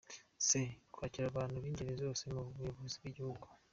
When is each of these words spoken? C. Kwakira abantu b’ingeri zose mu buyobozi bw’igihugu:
C. 0.45 0.49
Kwakira 0.93 1.25
abantu 1.29 1.55
b’ingeri 1.63 1.91
zose 2.03 2.23
mu 2.33 2.41
buyobozi 2.57 2.95
bw’igihugu: 3.01 3.45